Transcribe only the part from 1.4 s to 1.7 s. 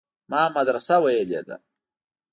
ده.